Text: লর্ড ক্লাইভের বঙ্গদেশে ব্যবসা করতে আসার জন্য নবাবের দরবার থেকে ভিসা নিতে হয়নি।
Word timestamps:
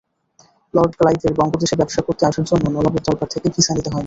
লর্ড 0.73 0.93
ক্লাইভের 0.95 1.33
বঙ্গদেশে 1.39 1.75
ব্যবসা 1.75 2.01
করতে 2.01 2.23
আসার 2.25 2.45
জন্য 2.49 2.65
নবাবের 2.67 3.03
দরবার 3.07 3.27
থেকে 3.33 3.47
ভিসা 3.55 3.71
নিতে 3.73 3.89
হয়নি। 3.89 3.99